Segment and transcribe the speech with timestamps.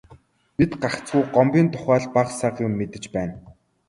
[0.59, 3.35] Бид гагцхүү Гомбын тухай л бага сага юм мэдэж байна.